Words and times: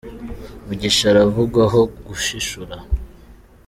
mugisha 0.65 1.03
aravugwaho 1.11 1.81
’Gushishura’ 2.07 2.77